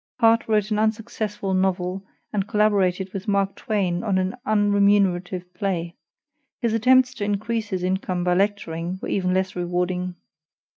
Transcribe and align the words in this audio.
Harte 0.19 0.47
wrote 0.47 0.71
an 0.71 0.79
unsuccessful 0.79 1.53
novel 1.53 2.01
and 2.33 2.47
collaborated 2.47 3.13
with 3.13 3.27
Mark 3.27 3.53
Twain 3.55 4.03
on 4.03 4.17
an 4.17 4.35
unremunerative 4.47 5.53
play. 5.53 5.93
His 6.59 6.73
attempts 6.73 7.13
to 7.13 7.23
increase 7.23 7.69
his 7.69 7.83
income 7.83 8.23
by 8.23 8.33
lecturing 8.33 8.97
were 9.03 9.09
even 9.09 9.31
less 9.31 9.55
rewarding. 9.55 10.15